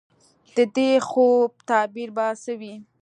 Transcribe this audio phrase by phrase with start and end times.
[0.55, 2.73] د دې خوب تعبیر به څه وي؟